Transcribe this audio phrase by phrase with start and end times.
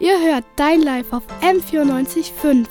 [0.00, 2.66] Ihr hört Dein Life auf M94.5.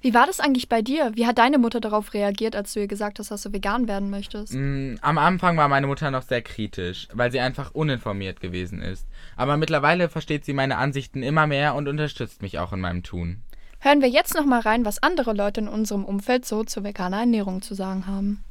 [0.00, 1.12] Wie war das eigentlich bei dir?
[1.14, 4.10] Wie hat deine Mutter darauf reagiert, als du ihr gesagt hast, dass du vegan werden
[4.10, 4.54] möchtest?
[4.54, 9.06] Mm, am Anfang war meine Mutter noch sehr kritisch, weil sie einfach uninformiert gewesen ist.
[9.36, 13.42] Aber mittlerweile versteht sie meine Ansichten immer mehr und unterstützt mich auch in meinem Tun.
[13.80, 17.20] Hören wir jetzt noch mal rein, was andere Leute in unserem Umfeld so zu veganer
[17.20, 18.42] Ernährung zu sagen haben.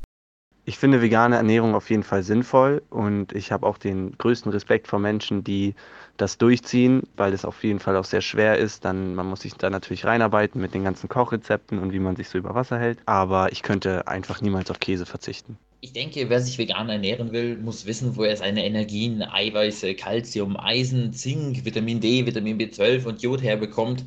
[0.70, 4.90] Ich finde vegane Ernährung auf jeden Fall sinnvoll und ich habe auch den größten Respekt
[4.90, 5.76] vor Menschen, die
[6.18, 8.84] das durchziehen, weil es auf jeden Fall auch sehr schwer ist.
[8.84, 12.28] Dann, man muss sich da natürlich reinarbeiten mit den ganzen Kochrezepten und wie man sich
[12.28, 13.00] so über Wasser hält.
[13.06, 15.58] Aber ich könnte einfach niemals auf Käse verzichten.
[15.80, 20.58] Ich denke, wer sich vegan ernähren will, muss wissen, wo er seine Energien, Eiweiße, Kalzium,
[20.58, 24.04] Eisen, Zink, Vitamin D, Vitamin B12 und Jod herbekommt.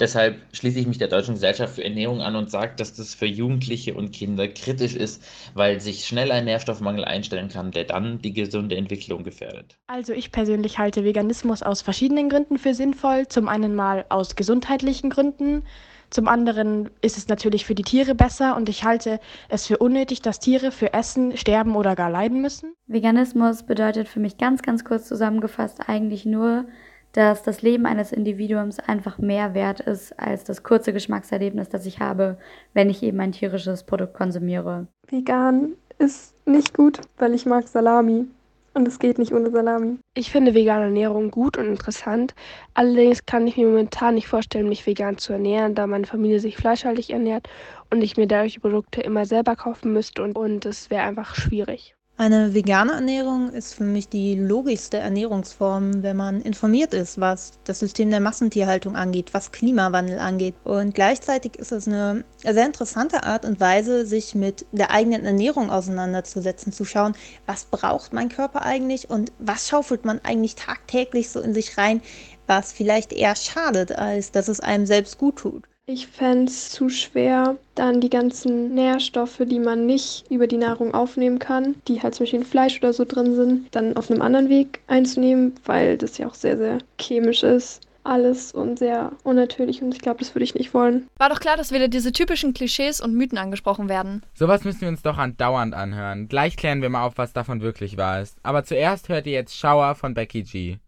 [0.00, 3.26] Deshalb schließe ich mich der Deutschen Gesellschaft für Ernährung an und sage, dass das für
[3.26, 8.32] Jugendliche und Kinder kritisch ist, weil sich schnell ein Nährstoffmangel einstellen kann, der dann die
[8.32, 9.76] gesunde Entwicklung gefährdet.
[9.88, 13.28] Also ich persönlich halte Veganismus aus verschiedenen Gründen für sinnvoll.
[13.28, 15.64] Zum einen mal aus gesundheitlichen Gründen.
[16.08, 20.22] Zum anderen ist es natürlich für die Tiere besser und ich halte es für unnötig,
[20.22, 22.72] dass Tiere für Essen sterben oder gar leiden müssen.
[22.88, 26.64] Veganismus bedeutet für mich ganz, ganz kurz zusammengefasst eigentlich nur,
[27.12, 32.00] dass das Leben eines Individuums einfach mehr wert ist als das kurze Geschmackserlebnis, das ich
[32.00, 32.38] habe,
[32.74, 34.86] wenn ich eben ein tierisches Produkt konsumiere.
[35.08, 38.26] Vegan ist nicht gut, weil ich mag Salami.
[38.72, 39.98] Und es geht nicht ohne Salami.
[40.14, 42.34] Ich finde vegane Ernährung gut und interessant.
[42.72, 46.56] Allerdings kann ich mir momentan nicht vorstellen, mich vegan zu ernähren, da meine Familie sich
[46.56, 47.48] fleischhaltig ernährt
[47.90, 51.34] und ich mir dadurch die Produkte immer selber kaufen müsste und, und es wäre einfach
[51.34, 51.96] schwierig.
[52.20, 57.78] Eine vegane Ernährung ist für mich die logischste Ernährungsform, wenn man informiert ist, was das
[57.78, 60.54] System der Massentierhaltung angeht, was Klimawandel angeht.
[60.64, 65.70] Und gleichzeitig ist es eine sehr interessante Art und Weise, sich mit der eigenen Ernährung
[65.70, 67.14] auseinanderzusetzen, zu schauen,
[67.46, 72.02] was braucht mein Körper eigentlich und was schaufelt man eigentlich tagtäglich so in sich rein,
[72.46, 75.69] was vielleicht eher schadet, als dass es einem selbst gut tut.
[75.92, 80.94] Ich fände es zu schwer, dann die ganzen Nährstoffe, die man nicht über die Nahrung
[80.94, 84.22] aufnehmen kann, die halt zum Beispiel in Fleisch oder so drin sind, dann auf einem
[84.22, 89.82] anderen Weg einzunehmen, weil das ja auch sehr, sehr chemisch ist alles und sehr unnatürlich
[89.82, 91.08] und ich glaube, das würde ich nicht wollen.
[91.18, 94.22] War doch klar, dass wieder diese typischen Klischees und Mythen angesprochen werden.
[94.34, 96.28] Sowas müssen wir uns doch andauernd anhören.
[96.28, 98.36] Gleich klären wir mal auf, was davon wirklich wahr ist.
[98.42, 100.78] Aber zuerst hört ihr jetzt Shower von Becky G.